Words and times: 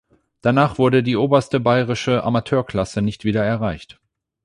Danach 0.41 0.79
wurde 0.79 1.03
die 1.03 1.15
oberste 1.15 1.59
bayerische 1.59 2.23
Amateurklasse 2.23 3.03
nicht 3.03 3.23
wieder 3.23 3.43
erreicht. 3.45 3.99